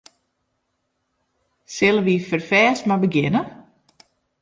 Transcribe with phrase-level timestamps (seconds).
[1.73, 3.41] Sille wy ferfêst mar begjinne?